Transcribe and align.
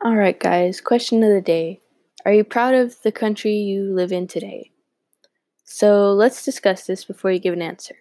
All 0.00 0.14
right, 0.14 0.38
guys, 0.38 0.80
question 0.80 1.24
of 1.24 1.30
the 1.30 1.40
day. 1.40 1.80
Are 2.24 2.32
you 2.32 2.44
proud 2.44 2.72
of 2.72 3.02
the 3.02 3.10
country 3.10 3.54
you 3.54 3.82
live 3.92 4.12
in 4.12 4.28
today? 4.28 4.70
So 5.64 6.12
let's 6.12 6.44
discuss 6.44 6.86
this 6.86 7.04
before 7.04 7.32
you 7.32 7.40
give 7.40 7.54
an 7.54 7.62
answer. 7.62 7.96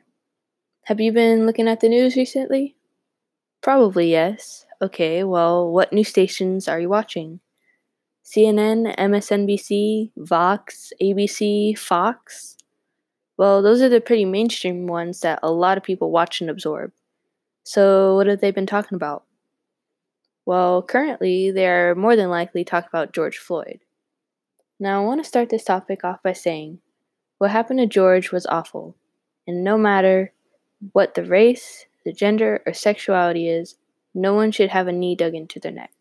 Have 0.84 1.02
you 1.02 1.12
been 1.12 1.48
looking 1.48 1.68
at 1.68 1.80
the 1.80 1.90
news 1.90 2.16
recently? 2.16 2.76
Probably 3.64 4.12
yes. 4.12 4.68
Okay, 4.80 5.24
well, 5.24 5.72
what 5.72 5.92
news 5.92 6.10
stations 6.10 6.68
are 6.68 6.80
you 6.80 6.88
watching? 6.88 7.40
CNN, 8.24 8.96
MSNBC, 8.96 10.12
Vox, 10.18 10.94
ABC, 11.02 11.76
Fox? 11.76 12.58
Well, 13.38 13.64
those 13.64 13.82
are 13.82 13.90
the 13.90 14.02
pretty 14.02 14.26
mainstream 14.26 14.86
ones 14.86 15.22
that 15.22 15.40
a 15.42 15.52
lot 15.52 15.80
of 15.80 15.84
people 15.84 16.12
watch 16.12 16.42
and 16.42 16.50
absorb. 16.52 16.92
So, 17.64 18.18
what 18.18 18.28
have 18.28 18.40
they 18.40 18.52
been 18.52 18.68
talking 18.68 18.96
about? 18.96 19.27
Well, 20.48 20.82
currently, 20.82 21.52
they 21.52 21.68
are 21.68 21.94
more 21.94 22.16
than 22.16 22.30
likely 22.30 22.64
talking 22.64 22.88
about 22.88 23.12
George 23.12 23.38
Floyd. 23.38 23.82
Now, 24.80 25.02
I 25.02 25.06
want 25.06 25.22
to 25.22 25.28
start 25.28 25.50
this 25.50 25.66
topic 25.66 26.06
off 26.06 26.24
by 26.24 26.32
saying 26.32 26.80
what 27.38 27.52
happened 27.52 27.80
to 27.80 27.86
George 27.86 28.32
was 28.32 28.46
awful, 28.46 28.96
and 29.46 29.62
no 29.62 29.78
matter 29.78 30.32
what 30.94 31.16
the 31.16 31.26
race, 31.26 31.86
the 32.06 32.14
gender, 32.14 32.64
or 32.66 32.72
sexuality 32.72 33.50
is, 33.50 33.76
no 34.14 34.36
one 34.36 34.54
should 34.54 34.70
have 34.70 34.88
a 34.88 34.94
knee 34.94 35.18
dug 35.18 35.36
into 35.36 35.60
their 35.60 35.74
neck, 35.74 35.92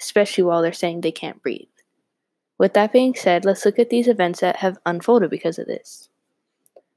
especially 0.00 0.44
while 0.44 0.62
they're 0.62 0.72
saying 0.72 1.02
they 1.02 1.12
can't 1.12 1.42
breathe. 1.42 1.68
With 2.56 2.72
that 2.72 2.90
being 2.90 3.14
said, 3.14 3.44
let's 3.44 3.66
look 3.66 3.78
at 3.78 3.90
these 3.90 4.08
events 4.08 4.40
that 4.40 4.56
have 4.56 4.78
unfolded 4.86 5.28
because 5.28 5.58
of 5.58 5.66
this. 5.66 6.08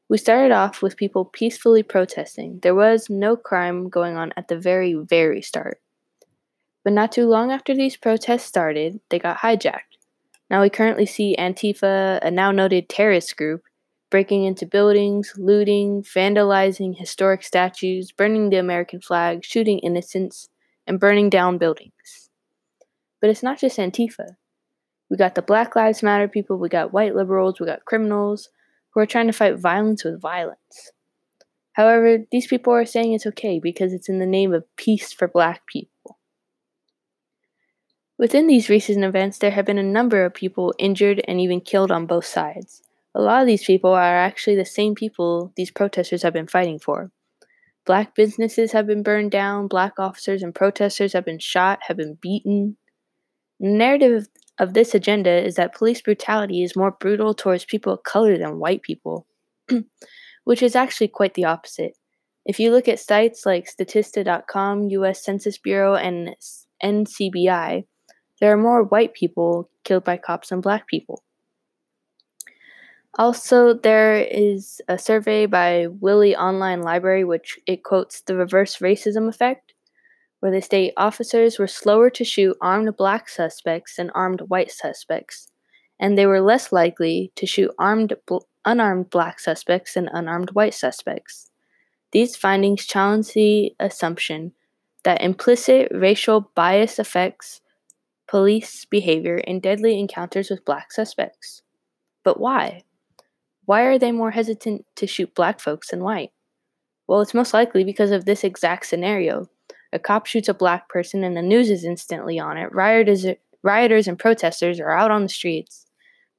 We 0.08 0.18
started 0.18 0.54
off 0.54 0.82
with 0.82 0.96
people 0.96 1.26
peacefully 1.26 1.84
protesting. 1.84 2.60
There 2.64 2.76
was 2.76 3.10
no 3.10 3.36
crime 3.36 3.90
going 3.90 4.16
on 4.16 4.32
at 4.38 4.48
the 4.48 4.58
very, 4.58 4.94
very 4.94 5.42
start. 5.42 5.82
But 6.88 6.94
not 6.94 7.12
too 7.12 7.28
long 7.28 7.52
after 7.52 7.76
these 7.76 7.98
protests 7.98 8.46
started, 8.46 9.02
they 9.10 9.20
got 9.20 9.40
hijacked. 9.40 9.98
Now 10.50 10.62
we 10.62 10.70
currently 10.70 11.06
see 11.06 11.36
Antifa, 11.38 12.20
a 12.22 12.32
now 12.32 12.54
noted 12.54 12.88
terrorist 12.88 13.36
group, 13.36 13.64
breaking 14.10 14.46
into 14.46 14.66
buildings, 14.66 15.34
looting, 15.36 16.02
vandalizing 16.04 16.98
historic 16.98 17.44
statues, 17.44 18.14
burning 18.14 18.52
the 18.52 18.56
American 18.56 19.02
flag, 19.02 19.44
shooting 19.44 19.80
innocents, 19.80 20.48
and 20.88 20.98
burning 20.98 21.30
down 21.30 21.58
buildings. 21.58 22.30
But 23.20 23.32
it's 23.32 23.44
not 23.44 23.60
just 23.60 23.78
Antifa. 23.78 24.38
We 25.10 25.18
got 25.18 25.36
the 25.36 25.42
Black 25.42 25.76
Lives 25.76 26.02
Matter 26.02 26.30
people, 26.30 26.56
we 26.56 26.70
got 26.70 26.94
white 26.94 27.18
liberals, 27.18 27.60
we 27.60 27.66
got 27.66 27.84
criminals 27.84 28.48
who 28.92 29.02
are 29.02 29.06
trying 29.06 29.28
to 29.28 29.34
fight 29.34 29.60
violence 29.60 30.06
with 30.06 30.22
violence. 30.22 30.94
However, 31.74 32.20
these 32.32 32.48
people 32.48 32.72
are 32.72 32.86
saying 32.86 33.12
it's 33.12 33.28
okay 33.28 33.60
because 33.60 33.92
it's 33.92 34.08
in 34.08 34.20
the 34.20 34.26
name 34.26 34.54
of 34.54 34.64
peace 34.78 35.12
for 35.12 35.28
black 35.28 35.68
people. 35.68 35.92
Within 38.18 38.48
these 38.48 38.70
recent 38.70 39.04
events, 39.04 39.38
there 39.38 39.52
have 39.52 39.66
been 39.66 39.78
a 39.78 39.84
number 39.84 40.26
of 40.26 40.34
people 40.34 40.74
injured 40.80 41.22
and 41.28 41.40
even 41.40 41.62
killed 41.62 41.92
on 41.92 42.08
both 42.08 42.26
sides. 42.26 42.82
A 43.14 43.22
lot 43.22 43.42
of 43.42 43.48
these 43.48 43.64
people 43.64 43.92
are 43.92 44.18
actually 44.18 44.56
the 44.56 44.66
same 44.66 44.96
people 44.96 45.54
these 45.56 45.70
protesters 45.70 46.24
have 46.24 46.34
been 46.34 46.48
fighting 46.48 46.80
for. 46.80 47.12
Black 47.86 48.16
businesses 48.16 48.72
have 48.72 48.88
been 48.88 49.04
burned 49.04 49.32
down, 49.32 49.68
black 49.68 49.94
officers 50.00 50.42
and 50.42 50.54
protesters 50.54 51.14
have 51.14 51.26
been 51.26 51.40
shot, 51.40 51.80
have 51.88 51.98
been 51.98 52.18
beaten. 52.20 52.78
The 53.60 53.70
narrative 53.70 54.28
of 54.60 54.74
this 54.74 54.96
agenda 54.96 55.44
is 55.44 55.56
that 55.56 55.76
police 55.76 56.02
brutality 56.02 56.64
is 56.64 56.76
more 56.76 56.92
brutal 56.92 57.34
towards 57.34 57.66
people 57.66 57.94
of 57.94 58.04
color 58.04 58.38
than 58.38 58.60
white 58.60 58.82
people, 58.82 59.28
which 60.44 60.64
is 60.64 60.76
actually 60.76 61.08
quite 61.08 61.36
the 61.36 61.46
opposite. 61.46 61.94
If 62.46 62.60
you 62.60 62.72
look 62.72 62.88
at 62.88 63.00
sites 63.00 63.46
like 63.46 63.70
Statista.com, 63.70 64.90
US 64.90 65.24
Census 65.24 65.58
Bureau, 65.58 65.96
and 65.96 66.36
NCBI, 66.84 67.86
there 68.40 68.52
are 68.52 68.58
more 68.58 68.84
white 68.84 69.14
people 69.14 69.70
killed 69.84 70.04
by 70.04 70.18
cops 70.18 70.50
than 70.50 70.62
black 70.62 70.88
people. 70.88 71.24
Also, 73.16 73.74
there 73.74 74.18
is 74.18 74.80
a 74.88 74.98
survey 74.98 75.48
by 75.48 75.88
Wiley 75.88 76.36
Online 76.36 76.82
Library 76.82 77.24
which 77.24 77.60
it 77.66 77.84
quotes 77.84 78.22
the 78.22 78.36
reverse 78.36 78.78
racism 78.78 79.28
effect, 79.28 79.74
where 80.40 80.52
they 80.52 80.62
state 80.62 80.94
officers 80.98 81.58
were 81.58 81.68
slower 81.68 82.12
to 82.12 82.24
shoot 82.24 82.56
armed 82.62 82.96
black 82.96 83.28
suspects 83.28 83.96
than 83.96 84.12
armed 84.12 84.42
white 84.42 84.72
suspects, 84.72 85.48
and 86.00 86.16
they 86.16 86.28
were 86.28 86.42
less 86.42 86.72
likely 86.72 87.32
to 87.36 87.48
shoot 87.48 87.72
armed 87.80 88.14
bl- 88.28 88.46
unarmed 88.66 89.10
black 89.10 89.40
suspects 89.40 89.96
than 89.96 90.10
unarmed 90.10 90.52
white 90.52 90.76
suspects. 90.76 91.50
These 92.12 92.36
findings 92.36 92.86
challenge 92.86 93.34
the 93.34 93.76
assumption 93.80 94.54
that 95.04 95.22
implicit 95.22 95.88
racial 95.92 96.52
bias 96.54 97.00
affects 97.00 97.62
police 98.28 98.86
behavior 98.86 99.38
in 99.38 99.60
deadly 99.60 100.00
encounters 100.00 100.50
with 100.50 100.66
black 100.66 100.92
suspects. 100.92 101.62
But 102.24 102.40
why? 102.40 102.84
Why 103.66 103.84
are 103.84 104.00
they 104.00 104.12
more 104.12 104.32
hesitant 104.32 104.86
to 104.96 105.08
shoot 105.08 105.36
black 105.36 105.60
folks 105.60 105.92
than 105.92 106.04
white? 106.04 106.32
Well, 107.08 107.22
it's 107.22 107.34
most 107.34 107.54
likely 107.54 107.84
because 107.84 108.12
of 108.12 108.26
this 108.26 108.44
exact 108.44 108.86
scenario. 108.86 109.50
A 109.94 110.00
cop 110.00 110.26
shoots 110.26 110.50
a 110.50 110.54
black 110.54 110.90
person 110.90 111.24
and 111.24 111.36
the 111.36 111.42
news 111.42 111.70
is 111.70 111.86
instantly 111.86 112.38
on 112.40 112.58
it. 112.58 112.74
Rioters, 112.74 113.26
rioters 113.64 114.08
and 114.08 114.20
protesters 114.20 114.80
are 114.80 114.92
out 114.92 115.12
on 115.12 115.24
the 115.24 115.30
streets. 115.30 115.86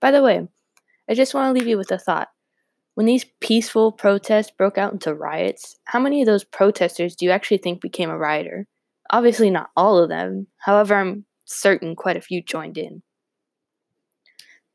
By 0.00 0.10
the 0.10 0.22
way, 0.22 0.47
I 1.09 1.15
just 1.15 1.34
want 1.34 1.49
to 1.49 1.59
leave 1.59 1.69
you 1.69 1.78
with 1.78 1.91
a 1.91 1.99
thought. 1.99 2.28
When 2.94 3.06
these 3.06 3.26
peaceful 3.41 3.93
protests 3.93 4.50
broke 4.50 4.76
out 4.76 4.93
into 4.93 5.15
riots, 5.15 5.76
how 5.84 6.00
many 6.00 6.20
of 6.20 6.26
those 6.26 6.44
protesters 6.44 7.15
do 7.15 7.25
you 7.25 7.31
actually 7.31 7.59
think 7.59 7.81
became 7.81 8.10
a 8.10 8.19
rioter? 8.19 8.66
Obviously, 9.10 9.50
not 9.50 9.70
all 9.76 9.99
of 9.99 10.09
them. 10.09 10.49
However, 10.59 10.97
I'm 10.97 11.25
certain 11.48 11.97
quite 11.97 12.16
a 12.16 12.20
few 12.20 12.42
joined 12.42 12.78
in. 12.78 13.03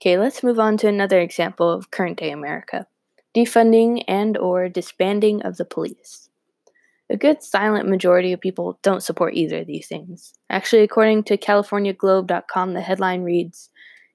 Okay, 0.01 0.17
let's 0.17 0.43
move 0.43 0.59
on 0.59 0.77
to 0.77 0.87
another 0.87 1.19
example 1.19 1.71
of 1.71 1.91
current 1.91 2.17
day 2.17 2.31
America. 2.31 2.87
Defunding 3.35 4.03
and 4.07 4.37
or 4.37 4.69
disbanding 4.69 5.41
of 5.43 5.57
the 5.57 5.65
police. 5.65 6.29
A 7.09 7.17
good 7.17 7.43
silent 7.43 7.87
majority 7.87 8.33
of 8.33 8.41
people 8.41 8.79
don't 8.81 9.03
support 9.03 9.35
either 9.35 9.59
of 9.59 9.67
these 9.67 9.87
things. 9.87 10.33
Actually, 10.49 10.83
according 10.83 11.23
to 11.23 11.37
CaliforniaGlobe.com, 11.37 12.73
the 12.73 12.81
headline 12.81 13.23
reads 13.23 13.69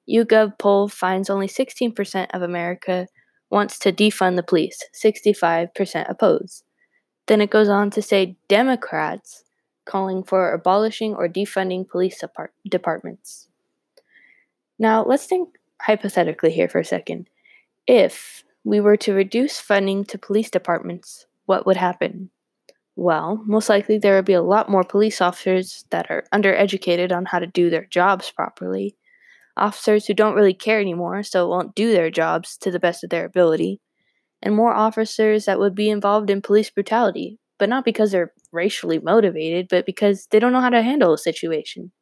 YouGov 0.08 0.58
poll 0.58 0.88
finds 0.88 1.30
only 1.30 1.48
16% 1.48 2.26
of 2.32 2.42
America 2.42 3.06
wants 3.50 3.78
to 3.78 3.92
defund 3.92 4.36
the 4.36 4.42
police, 4.42 4.78
65% 4.94 6.10
oppose. 6.10 6.62
Then 7.26 7.40
it 7.40 7.50
goes 7.50 7.68
on 7.68 7.90
to 7.90 8.02
say 8.02 8.36
Democrats 8.48 9.44
calling 9.88 10.22
for 10.22 10.52
abolishing 10.52 11.14
or 11.14 11.28
defunding 11.28 11.88
police 11.88 12.20
depart- 12.20 12.54
departments. 12.68 13.48
Now, 14.78 15.04
let's 15.04 15.26
think 15.26 15.58
hypothetically 15.80 16.52
here 16.52 16.68
for 16.68 16.78
a 16.78 16.84
second. 16.84 17.28
If 17.86 18.44
we 18.64 18.80
were 18.80 18.96
to 18.98 19.14
reduce 19.14 19.58
funding 19.58 20.04
to 20.06 20.18
police 20.18 20.50
departments, 20.50 21.26
what 21.46 21.66
would 21.66 21.76
happen? 21.76 22.30
Well, 22.96 23.42
most 23.46 23.68
likely 23.68 23.96
there 23.98 24.16
would 24.16 24.24
be 24.24 24.32
a 24.34 24.42
lot 24.42 24.68
more 24.68 24.84
police 24.84 25.20
officers 25.20 25.84
that 25.90 26.10
are 26.10 26.24
undereducated 26.34 27.12
on 27.12 27.26
how 27.26 27.38
to 27.38 27.46
do 27.46 27.70
their 27.70 27.86
jobs 27.86 28.30
properly, 28.30 28.96
officers 29.56 30.06
who 30.06 30.14
don't 30.14 30.34
really 30.34 30.54
care 30.54 30.80
anymore, 30.80 31.22
so 31.22 31.48
won't 31.48 31.74
do 31.74 31.92
their 31.92 32.10
jobs 32.10 32.56
to 32.58 32.70
the 32.70 32.80
best 32.80 33.04
of 33.04 33.10
their 33.10 33.24
ability, 33.24 33.80
and 34.42 34.54
more 34.54 34.74
officers 34.74 35.44
that 35.44 35.60
would 35.60 35.74
be 35.74 35.88
involved 35.90 36.28
in 36.28 36.42
police 36.42 36.70
brutality, 36.70 37.38
but 37.58 37.68
not 37.68 37.84
because 37.84 38.12
they're 38.12 38.32
racially 38.52 38.98
motivated, 38.98 39.68
but 39.68 39.86
because 39.86 40.26
they 40.30 40.38
don't 40.38 40.52
know 40.52 40.60
how 40.60 40.70
to 40.70 40.82
handle 40.82 41.12
a 41.12 41.18
situation. 41.18 41.92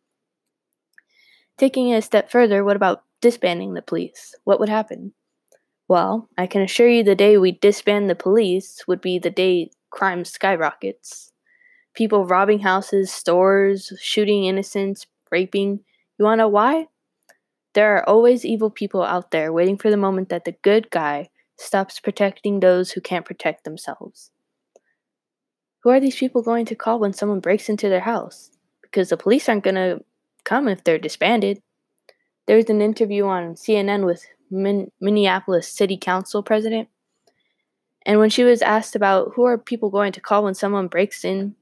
Taking 1.58 1.88
it 1.88 1.96
a 1.96 2.02
step 2.02 2.30
further, 2.30 2.64
what 2.64 2.76
about 2.76 3.02
disbanding 3.20 3.74
the 3.74 3.82
police? 3.82 4.34
What 4.44 4.60
would 4.60 4.68
happen? 4.68 5.12
Well, 5.88 6.28
I 6.36 6.46
can 6.46 6.62
assure 6.62 6.88
you 6.88 7.02
the 7.02 7.14
day 7.14 7.38
we 7.38 7.52
disband 7.52 8.10
the 8.10 8.14
police 8.14 8.84
would 8.88 9.00
be 9.00 9.18
the 9.18 9.30
day 9.30 9.70
crime 9.90 10.24
skyrockets. 10.24 11.32
People 11.94 12.26
robbing 12.26 12.60
houses, 12.60 13.12
stores, 13.12 13.92
shooting 14.00 14.44
innocents, 14.44 15.06
raping. 15.30 15.80
You 16.18 16.24
wanna 16.24 16.38
know 16.38 16.48
why? 16.48 16.88
There 17.74 17.96
are 17.96 18.08
always 18.08 18.44
evil 18.44 18.70
people 18.70 19.02
out 19.02 19.30
there 19.30 19.52
waiting 19.52 19.78
for 19.78 19.90
the 19.90 19.96
moment 19.96 20.28
that 20.30 20.44
the 20.44 20.56
good 20.62 20.90
guy 20.90 21.30
stops 21.58 22.00
protecting 22.00 22.60
those 22.60 22.92
who 22.92 23.00
can't 23.00 23.24
protect 23.24 23.64
themselves. 23.64 24.30
Who 25.86 25.92
are 25.92 26.00
these 26.00 26.18
people 26.18 26.42
going 26.42 26.66
to 26.66 26.74
call 26.74 26.98
when 26.98 27.12
someone 27.12 27.38
breaks 27.38 27.68
into 27.68 27.88
their 27.88 28.00
house? 28.00 28.50
Because 28.82 29.10
the 29.10 29.16
police 29.16 29.48
aren't 29.48 29.62
going 29.62 29.76
to 29.76 30.02
come 30.42 30.66
if 30.66 30.82
they're 30.82 30.98
disbanded. 30.98 31.62
There's 32.48 32.68
an 32.68 32.82
interview 32.82 33.24
on 33.26 33.54
CNN 33.54 34.04
with 34.04 34.26
Min- 34.50 34.90
Minneapolis 35.00 35.68
City 35.68 35.96
Council 35.96 36.42
president. 36.42 36.88
And 38.04 38.18
when 38.18 38.30
she 38.30 38.42
was 38.42 38.62
asked 38.62 38.96
about 38.96 39.34
who 39.36 39.44
are 39.44 39.56
people 39.56 39.88
going 39.88 40.10
to 40.10 40.20
call 40.20 40.42
when 40.42 40.54
someone 40.54 40.88
breaks 40.88 41.24
in 41.24 41.54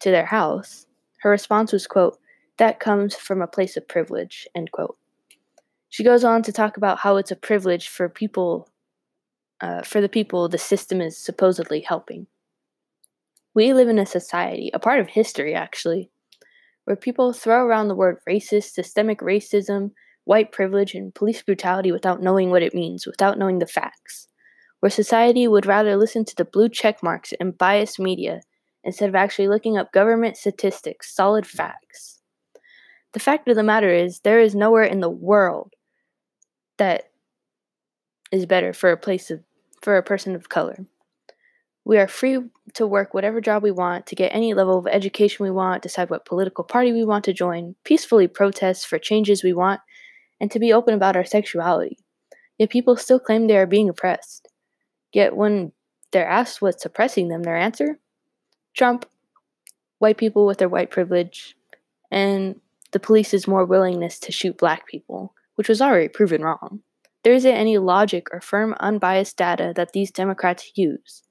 to 0.00 0.10
their 0.10 0.24
house, 0.24 0.86
her 1.18 1.28
response 1.28 1.70
was, 1.70 1.86
quote, 1.86 2.18
that 2.56 2.80
comes 2.80 3.14
from 3.14 3.42
a 3.42 3.46
place 3.46 3.76
of 3.76 3.86
privilege, 3.86 4.48
end 4.54 4.72
quote. 4.72 4.96
She 5.90 6.02
goes 6.02 6.24
on 6.24 6.42
to 6.44 6.50
talk 6.50 6.78
about 6.78 7.00
how 7.00 7.18
it's 7.18 7.30
a 7.30 7.36
privilege 7.36 7.88
for 7.88 8.08
people, 8.08 8.70
uh, 9.60 9.82
for 9.82 10.00
the 10.00 10.08
people 10.08 10.48
the 10.48 10.56
system 10.56 11.02
is 11.02 11.18
supposedly 11.18 11.80
helping. 11.80 12.26
We 13.56 13.72
live 13.72 13.88
in 13.88 13.98
a 13.98 14.04
society, 14.04 14.70
a 14.74 14.78
part 14.78 15.00
of 15.00 15.08
history 15.08 15.54
actually, 15.54 16.10
where 16.84 16.94
people 16.94 17.32
throw 17.32 17.64
around 17.64 17.88
the 17.88 17.94
word 17.94 18.18
racist, 18.28 18.74
systemic 18.74 19.20
racism, 19.20 19.92
white 20.24 20.52
privilege, 20.52 20.94
and 20.94 21.14
police 21.14 21.40
brutality 21.40 21.90
without 21.90 22.20
knowing 22.20 22.50
what 22.50 22.62
it 22.62 22.74
means, 22.74 23.06
without 23.06 23.38
knowing 23.38 23.58
the 23.58 23.66
facts, 23.66 24.28
where 24.80 24.90
society 24.90 25.48
would 25.48 25.64
rather 25.64 25.96
listen 25.96 26.22
to 26.26 26.36
the 26.36 26.44
blue 26.44 26.68
check 26.68 27.02
marks 27.02 27.32
and 27.40 27.56
biased 27.56 27.98
media 27.98 28.42
instead 28.84 29.08
of 29.08 29.14
actually 29.14 29.48
looking 29.48 29.78
up 29.78 29.90
government 29.90 30.36
statistics, 30.36 31.14
solid 31.14 31.46
facts. 31.46 32.20
The 33.14 33.20
fact 33.20 33.48
of 33.48 33.56
the 33.56 33.62
matter 33.62 33.90
is, 33.90 34.20
there 34.20 34.38
is 34.38 34.54
nowhere 34.54 34.84
in 34.84 35.00
the 35.00 35.08
world 35.08 35.72
that 36.76 37.04
is 38.30 38.44
better 38.44 38.74
for 38.74 38.90
a 38.90 38.98
place 38.98 39.30
of 39.30 39.40
for 39.80 39.96
a 39.96 40.02
person 40.02 40.34
of 40.34 40.50
color. 40.50 40.84
We 41.86 41.98
are 41.98 42.08
free 42.08 42.40
to 42.74 42.84
work 42.84 43.14
whatever 43.14 43.40
job 43.40 43.62
we 43.62 43.70
want, 43.70 44.06
to 44.06 44.16
get 44.16 44.34
any 44.34 44.54
level 44.54 44.76
of 44.76 44.88
education 44.88 45.44
we 45.44 45.52
want, 45.52 45.84
decide 45.84 46.10
what 46.10 46.24
political 46.24 46.64
party 46.64 46.90
we 46.90 47.04
want 47.04 47.24
to 47.26 47.32
join, 47.32 47.76
peacefully 47.84 48.26
protest 48.26 48.88
for 48.88 48.98
changes 48.98 49.44
we 49.44 49.52
want, 49.52 49.80
and 50.40 50.50
to 50.50 50.58
be 50.58 50.72
open 50.72 50.94
about 50.94 51.14
our 51.14 51.24
sexuality. 51.24 51.96
Yet 52.58 52.70
people 52.70 52.96
still 52.96 53.20
claim 53.20 53.46
they 53.46 53.56
are 53.56 53.68
being 53.68 53.88
oppressed. 53.88 54.48
Yet 55.12 55.36
when 55.36 55.70
they're 56.10 56.26
asked 56.26 56.60
what's 56.60 56.84
oppressing 56.84 57.28
them, 57.28 57.44
their 57.44 57.56
answer? 57.56 58.00
Trump, 58.76 59.06
white 59.98 60.16
people 60.16 60.44
with 60.44 60.58
their 60.58 60.68
white 60.68 60.90
privilege, 60.90 61.56
and 62.10 62.60
the 62.90 62.98
police's 62.98 63.46
more 63.46 63.64
willingness 63.64 64.18
to 64.18 64.32
shoot 64.32 64.58
black 64.58 64.88
people, 64.88 65.34
which 65.54 65.68
was 65.68 65.80
already 65.80 66.08
proven 66.08 66.42
wrong. 66.42 66.80
There 67.22 67.32
isn't 67.32 67.48
any 67.48 67.78
logic 67.78 68.26
or 68.32 68.40
firm, 68.40 68.74
unbiased 68.80 69.36
data 69.36 69.72
that 69.76 69.92
these 69.92 70.10
Democrats 70.10 70.72
use. 70.74 71.22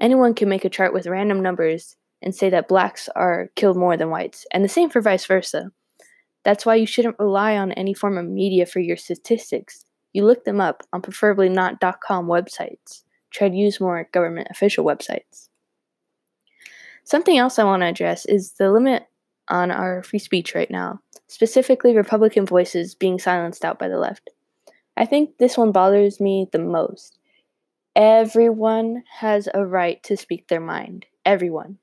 Anyone 0.00 0.34
can 0.34 0.48
make 0.48 0.64
a 0.64 0.70
chart 0.70 0.94
with 0.94 1.06
random 1.06 1.42
numbers 1.42 1.96
and 2.22 2.34
say 2.34 2.50
that 2.50 2.68
blacks 2.68 3.08
are 3.14 3.50
killed 3.54 3.76
more 3.76 3.96
than 3.96 4.10
whites, 4.10 4.46
and 4.52 4.64
the 4.64 4.68
same 4.68 4.90
for 4.90 5.00
vice 5.00 5.26
versa. 5.26 5.70
That's 6.42 6.64
why 6.64 6.76
you 6.76 6.86
shouldn't 6.86 7.18
rely 7.18 7.56
on 7.56 7.72
any 7.72 7.92
form 7.92 8.16
of 8.16 8.26
media 8.26 8.66
for 8.66 8.80
your 8.80 8.96
statistics. 8.96 9.84
You 10.12 10.24
look 10.24 10.44
them 10.44 10.60
up 10.60 10.82
on 10.92 11.02
preferably 11.02 11.48
not 11.48 11.80
.com 12.00 12.26
websites. 12.26 13.02
Try 13.30 13.48
to 13.48 13.54
use 13.54 13.80
more 13.80 14.08
government 14.12 14.48
official 14.50 14.84
websites. 14.84 15.48
Something 17.04 17.38
else 17.38 17.58
I 17.58 17.64
want 17.64 17.82
to 17.82 17.86
address 17.86 18.24
is 18.26 18.52
the 18.52 18.72
limit 18.72 19.06
on 19.48 19.70
our 19.70 20.02
free 20.02 20.18
speech 20.18 20.54
right 20.54 20.70
now, 20.70 21.00
specifically 21.26 21.94
Republican 21.94 22.46
voices 22.46 22.94
being 22.94 23.18
silenced 23.18 23.64
out 23.64 23.78
by 23.78 23.88
the 23.88 23.98
left. 23.98 24.30
I 24.96 25.06
think 25.06 25.38
this 25.38 25.56
one 25.56 25.72
bothers 25.72 26.20
me 26.20 26.48
the 26.52 26.58
most. 26.58 27.19
Everyone 28.00 29.04
has 29.18 29.48
a 29.54 29.64
right 29.64 30.02
to 30.02 30.16
speak 30.16 30.48
their 30.48 30.58
mind. 30.58 31.06
Everyone. 31.24 31.78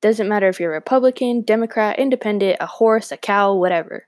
Doesn't 0.00 0.28
matter 0.28 0.48
if 0.48 0.60
you're 0.60 0.70
Republican, 0.70 1.42
Democrat, 1.42 1.98
Independent, 1.98 2.58
a 2.60 2.66
horse, 2.66 3.10
a 3.10 3.16
cow, 3.16 3.54
whatever. 3.54 4.06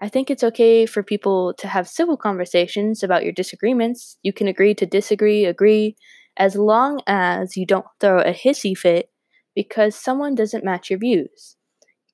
I 0.00 0.08
think 0.08 0.30
it's 0.30 0.44
okay 0.44 0.86
for 0.86 1.02
people 1.02 1.54
to 1.54 1.68
have 1.68 1.88
civil 1.88 2.16
conversations 2.16 3.02
about 3.02 3.24
your 3.24 3.32
disagreements. 3.32 4.18
You 4.22 4.32
can 4.32 4.48
agree 4.48 4.74
to 4.76 4.86
disagree, 4.86 5.44
agree, 5.46 5.96
as 6.36 6.56
long 6.56 7.00
as 7.06 7.56
you 7.56 7.66
don't 7.66 7.86
throw 8.00 8.20
a 8.20 8.32
hissy 8.34 8.76
fit 8.76 9.10
because 9.54 9.96
someone 9.96 10.34
doesn't 10.34 10.64
match 10.64 10.90
your 10.90 10.98
views. 11.00 11.56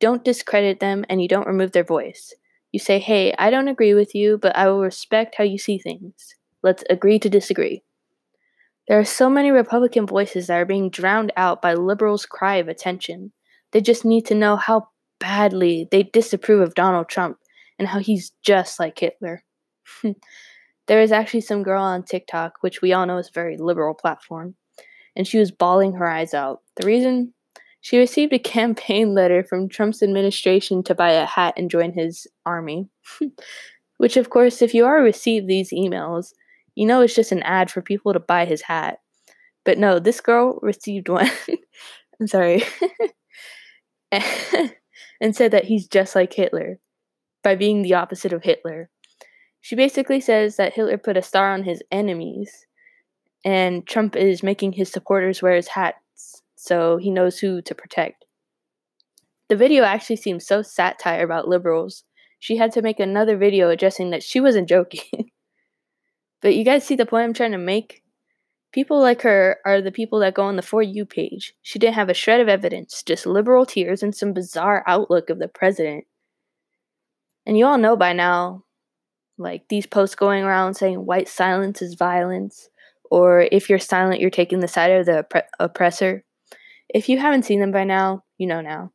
don't 0.00 0.25
discredit 0.25 0.81
them 0.81 1.05
and 1.11 1.23
you 1.23 1.29
don't 1.29 1.47
remove 1.47 1.73
their 1.73 1.85
voice. 1.85 2.35
You 2.73 2.81
say, 2.81 2.99
hey, 3.00 3.35
I 3.38 3.50
don't 3.50 3.69
agree 3.69 3.94
with 3.94 4.14
you, 4.14 4.38
but 4.38 4.56
I 4.56 4.69
will 4.69 4.82
respect 4.82 5.37
how 5.38 5.44
you 5.44 5.59
see 5.59 5.79
things. 5.79 6.37
Let's 6.62 6.85
agree 6.91 7.19
to 7.20 7.31
disagree. 7.31 7.82
There 8.88 8.99
are 8.99 9.05
so 9.05 9.31
many 9.31 9.50
Republican 9.50 10.06
voices 10.06 10.46
that 10.46 10.56
are 10.56 10.64
being 10.64 10.90
drowned 10.90 11.32
out 11.37 11.62
by 11.62 11.75
liberals' 11.75 12.26
cry 12.26 12.56
of 12.56 12.69
attention. 12.69 13.32
They 13.73 13.81
just 13.81 14.05
need 14.05 14.26
to 14.26 14.34
know 14.34 14.56
how 14.56 14.88
badly 15.20 15.88
they 15.90 16.02
disapprove 16.02 16.61
of 16.61 16.75
Donald 16.75 17.08
Trump 17.08 17.38
and 17.79 17.88
how 17.88 18.00
he's 18.00 18.32
just 18.43 18.81
like 18.81 18.99
Hitler. 18.99 19.44
there 20.87 21.00
is 21.00 21.12
actually 21.12 21.43
some 21.43 21.62
girl 21.62 21.82
on 21.82 22.02
TikTok, 22.02 22.55
which 22.61 22.82
we 22.82 22.93
all 22.93 23.06
know 23.06 23.19
is 23.19 23.29
a 23.29 23.32
very 23.32 23.56
liberal 23.56 23.94
platform, 23.94 24.56
and 25.14 25.26
she 25.26 25.38
was 25.38 25.52
bawling 25.52 25.94
her 25.94 26.08
eyes 26.08 26.35
out. 26.35 26.61
The 26.76 26.87
reason 26.87 27.35
she 27.81 27.99
received 27.99 28.32
a 28.32 28.38
campaign 28.56 29.14
letter 29.14 29.44
from 29.44 29.69
Trump's 29.69 30.02
administration 30.02 30.82
to 30.85 30.94
buy 30.94 31.12
a 31.12 31.26
hat 31.26 31.55
and 31.56 31.70
join 31.70 31.93
his 31.93 32.26
army. 32.44 32.88
which, 34.02 34.17
of 34.17 34.31
course, 34.31 34.62
if 34.62 34.75
you 34.75 34.85
are 34.85 35.00
receive 35.00 35.46
these 35.46 35.70
emails, 35.70 36.32
you 36.74 36.86
know 36.86 37.00
it's 37.00 37.14
just 37.14 37.32
an 37.32 37.42
ad 37.42 37.70
for 37.70 37.82
people 37.82 38.12
to 38.12 38.20
buy 38.20 38.44
his 38.44 38.62
hat. 38.62 38.98
But 39.64 39.78
no, 39.78 39.98
this 39.98 40.20
girl 40.20 40.58
received 40.62 41.08
one. 41.08 41.30
I'm 42.20 42.26
sorry. 42.26 42.64
and 44.12 45.34
said 45.34 45.52
that 45.52 45.64
he's 45.64 45.86
just 45.86 46.14
like 46.14 46.32
Hitler 46.32 46.78
by 47.42 47.54
being 47.54 47.82
the 47.82 47.94
opposite 47.94 48.32
of 48.32 48.42
Hitler. 48.42 48.90
She 49.60 49.76
basically 49.76 50.20
says 50.20 50.56
that 50.56 50.74
Hitler 50.74 50.98
put 50.98 51.16
a 51.16 51.22
star 51.22 51.52
on 51.52 51.62
his 51.62 51.82
enemies 51.92 52.66
and 53.44 53.86
Trump 53.86 54.16
is 54.16 54.42
making 54.42 54.72
his 54.72 54.90
supporters 54.90 55.42
wear 55.42 55.54
his 55.54 55.68
hats 55.68 56.42
so 56.62 56.96
he 56.96 57.10
knows 57.10 57.38
who 57.38 57.60
to 57.62 57.75
protect. 57.75 58.25
The 59.48 59.56
video 59.56 59.82
actually 59.82 60.16
seems 60.16 60.46
so 60.46 60.62
satire 60.62 61.25
about 61.25 61.48
liberals. 61.48 62.04
She 62.38 62.56
had 62.56 62.72
to 62.72 62.82
make 62.82 63.00
another 63.00 63.36
video 63.36 63.68
addressing 63.68 64.10
that 64.10 64.22
she 64.22 64.40
wasn't 64.40 64.68
joking. 64.68 65.30
But 66.42 66.56
you 66.56 66.64
guys 66.64 66.84
see 66.84 66.96
the 66.96 67.06
point 67.06 67.24
I'm 67.24 67.34
trying 67.34 67.52
to 67.52 67.58
make? 67.58 68.02
People 68.72 69.00
like 69.00 69.22
her 69.22 69.58
are 69.64 69.80
the 69.80 69.92
people 69.92 70.18
that 70.20 70.34
go 70.34 70.42
on 70.42 70.56
the 70.56 70.62
For 70.62 70.82
You 70.82 71.06
page. 71.06 71.54
She 71.62 71.78
didn't 71.78 71.94
have 71.94 72.08
a 72.08 72.14
shred 72.14 72.40
of 72.40 72.48
evidence, 72.48 73.02
just 73.02 73.26
liberal 73.26 73.64
tears 73.64 74.02
and 74.02 74.14
some 74.14 74.32
bizarre 74.32 74.82
outlook 74.86 75.30
of 75.30 75.38
the 75.38 75.48
president. 75.48 76.04
And 77.46 77.56
you 77.56 77.66
all 77.66 77.78
know 77.78 77.96
by 77.96 78.12
now, 78.12 78.64
like 79.38 79.68
these 79.68 79.86
posts 79.86 80.14
going 80.14 80.42
around 80.42 80.74
saying 80.74 81.04
white 81.04 81.28
silence 81.28 81.82
is 81.82 81.94
violence, 81.94 82.68
or 83.10 83.46
if 83.52 83.68
you're 83.68 83.78
silent, 83.78 84.20
you're 84.20 84.30
taking 84.30 84.60
the 84.60 84.68
side 84.68 84.90
of 84.90 85.06
the 85.06 85.18
opp- 85.18 85.48
oppressor. 85.60 86.24
If 86.88 87.08
you 87.08 87.18
haven't 87.18 87.44
seen 87.44 87.60
them 87.60 87.72
by 87.72 87.84
now, 87.84 88.24
you 88.38 88.46
know 88.46 88.60
now. 88.60 88.92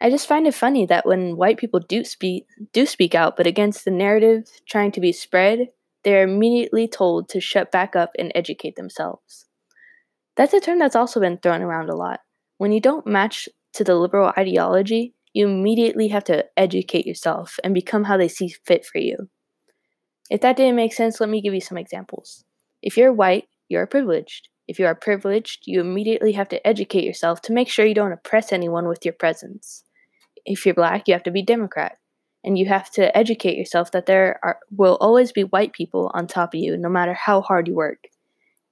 I 0.00 0.10
just 0.10 0.28
find 0.28 0.46
it 0.46 0.54
funny 0.54 0.84
that 0.86 1.06
when 1.06 1.36
white 1.36 1.56
people 1.56 1.80
do 1.80 2.04
speak 2.04 2.46
do 2.72 2.84
speak 2.84 3.14
out, 3.14 3.36
but 3.36 3.46
against 3.46 3.84
the 3.84 3.90
narrative 3.90 4.44
trying 4.68 4.92
to 4.92 5.00
be 5.00 5.12
spread, 5.12 5.68
they 6.04 6.14
are 6.16 6.22
immediately 6.22 6.86
told 6.86 7.28
to 7.30 7.40
shut 7.40 7.72
back 7.72 7.96
up 7.96 8.10
and 8.18 8.30
educate 8.34 8.76
themselves. 8.76 9.46
That's 10.36 10.52
a 10.52 10.60
term 10.60 10.78
that's 10.78 10.96
also 10.96 11.18
been 11.18 11.38
thrown 11.38 11.62
around 11.62 11.88
a 11.88 11.96
lot. 11.96 12.20
When 12.58 12.72
you 12.72 12.80
don't 12.80 13.06
match 13.06 13.48
to 13.72 13.84
the 13.84 13.94
liberal 13.94 14.32
ideology, 14.36 15.14
you 15.32 15.48
immediately 15.48 16.08
have 16.08 16.24
to 16.24 16.44
educate 16.58 17.06
yourself 17.06 17.58
and 17.64 17.74
become 17.74 18.04
how 18.04 18.16
they 18.16 18.28
see 18.28 18.54
fit 18.64 18.84
for 18.84 18.98
you. 18.98 19.28
If 20.30 20.42
that 20.42 20.56
didn't 20.56 20.76
make 20.76 20.92
sense, 20.92 21.20
let 21.20 21.30
me 21.30 21.40
give 21.40 21.54
you 21.54 21.60
some 21.60 21.78
examples. 21.78 22.44
If 22.82 22.96
you're 22.96 23.12
white, 23.12 23.44
you're 23.68 23.86
privileged. 23.86 24.48
If 24.68 24.78
you 24.78 24.86
are 24.86 24.94
privileged, 24.94 25.62
you 25.64 25.80
immediately 25.80 26.32
have 26.32 26.48
to 26.50 26.66
educate 26.66 27.04
yourself 27.04 27.40
to 27.42 27.52
make 27.52 27.68
sure 27.68 27.86
you 27.86 27.94
don't 27.94 28.12
oppress 28.12 28.52
anyone 28.52 28.88
with 28.88 29.04
your 29.04 29.14
presence. 29.14 29.84
If 30.46 30.64
you're 30.64 30.74
black, 30.74 31.06
you 31.06 31.14
have 31.14 31.24
to 31.24 31.30
be 31.30 31.42
Democrat 31.42 31.98
and 32.44 32.56
you 32.56 32.66
have 32.66 32.90
to 32.92 33.14
educate 33.16 33.58
yourself 33.58 33.90
that 33.90 34.06
there 34.06 34.38
are, 34.42 34.58
will 34.70 34.96
always 35.00 35.32
be 35.32 35.42
white 35.42 35.72
people 35.72 36.10
on 36.14 36.26
top 36.26 36.54
of 36.54 36.60
you 36.60 36.76
no 36.76 36.88
matter 36.88 37.12
how 37.12 37.42
hard 37.42 37.66
you 37.66 37.74
work. 37.74 38.04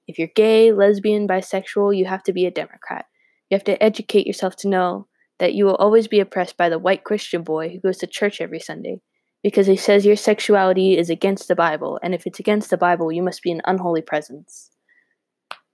If 0.07 0.17
you're 0.17 0.29
gay, 0.35 0.71
lesbian, 0.71 1.27
bisexual, 1.27 1.95
you 1.95 2.05
have 2.05 2.23
to 2.23 2.33
be 2.33 2.45
a 2.45 2.51
Democrat. 2.51 3.05
You 3.49 3.55
have 3.55 3.65
to 3.65 3.81
educate 3.83 4.25
yourself 4.25 4.55
to 4.57 4.69
know 4.69 5.07
that 5.39 5.53
you 5.53 5.65
will 5.65 5.75
always 5.75 6.07
be 6.07 6.19
oppressed 6.19 6.57
by 6.57 6.69
the 6.69 6.79
white 6.79 7.03
Christian 7.03 7.43
boy 7.43 7.69
who 7.69 7.79
goes 7.79 7.97
to 7.97 8.07
church 8.07 8.39
every 8.39 8.59
Sunday 8.59 9.01
because 9.43 9.67
he 9.67 9.75
says 9.75 10.05
your 10.05 10.15
sexuality 10.15 10.97
is 10.97 11.11
against 11.11 11.47
the 11.47 11.55
Bible, 11.55 11.99
and 12.01 12.15
if 12.15 12.25
it's 12.25 12.39
against 12.39 12.71
the 12.71 12.77
Bible, 12.77 13.11
you 13.11 13.21
must 13.21 13.43
be 13.43 13.51
an 13.51 13.61
unholy 13.65 14.01
presence. 14.01 14.71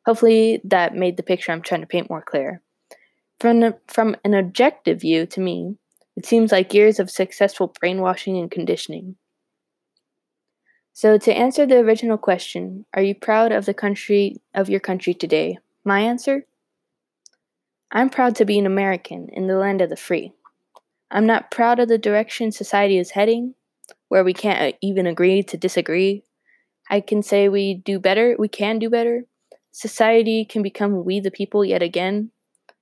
Hopefully, 0.06 0.60
that 0.66 0.94
made 0.94 1.16
the 1.16 1.24
picture 1.24 1.54
I'm 1.54 1.62
trying 1.62 1.80
to 1.80 1.88
paint 1.88 2.10
more 2.10 2.22
clear. 2.22 2.62
From, 3.40 3.62
the, 3.62 3.78
from 3.88 4.18
an 4.26 4.34
objective 4.34 5.00
view, 5.00 5.26
to 5.28 5.40
me, 5.40 5.78
it 6.16 6.26
seems 6.26 6.52
like 6.52 6.74
years 6.74 7.00
of 7.00 7.10
successful 7.10 7.74
brainwashing 7.80 8.38
and 8.38 8.52
conditioning. 8.52 9.16
So, 10.94 11.18
to 11.18 11.34
answer 11.34 11.66
the 11.66 11.78
original 11.80 12.18
question, 12.18 12.86
are 12.94 13.02
you 13.02 13.16
proud 13.16 13.52
of 13.52 13.66
the 13.66 13.74
country 13.74 14.42
of 14.54 14.70
your 14.70 14.82
country 14.82 15.14
today? 15.14 15.58
My 15.86 16.02
answer? 16.02 16.46
I'm 17.92 18.10
proud 18.10 18.36
to 18.38 18.46
be 18.46 18.60
an 18.60 18.66
American 18.66 19.30
in 19.32 19.48
the 19.48 19.56
land 19.56 19.82
of 19.82 19.90
the 19.90 19.96
free. 19.96 20.34
I'm 21.10 21.26
not 21.26 21.52
proud 21.52 21.80
of 21.80 21.88
the 21.88 21.98
direction 21.98 22.52
society 22.52 22.98
is 22.98 23.12
heading, 23.12 23.56
where 24.10 24.24
we 24.24 24.34
can't 24.34 24.74
uh, 24.74 24.78
even 24.82 25.08
agree 25.08 25.44
to 25.44 25.58
disagree. 25.58 26.24
I 26.90 27.00
can 27.00 27.24
say 27.24 27.48
we 27.48 27.76
do 27.76 28.00
better, 28.00 28.36
we 28.38 28.50
can 28.50 28.80
do 28.80 28.90
better. 28.90 29.24
Society 29.72 30.44
can 30.44 30.62
become 30.62 31.06
we 31.06 31.22
the 31.22 31.32
people 31.32 31.64
yet 31.64 31.82
again, 31.82 32.32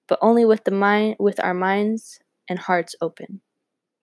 but 0.07 0.17
only 0.21 0.45
with 0.45 0.63
the 0.63 0.71
mind 0.71 1.15
with 1.19 1.39
our 1.39 1.53
minds 1.53 2.19
and 2.49 2.59
hearts 2.59 2.95
open. 3.01 3.41